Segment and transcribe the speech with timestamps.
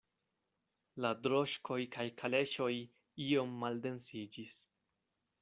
[1.03, 2.71] La droŝkoj kaj kaleŝoj
[3.27, 4.59] iom maldensiĝis.